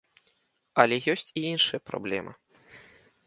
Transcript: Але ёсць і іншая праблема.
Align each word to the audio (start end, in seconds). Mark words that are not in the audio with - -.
Але 0.83 0.95
ёсць 1.13 1.29
і 1.29 1.39
іншая 1.51 1.79
праблема. 1.91 2.33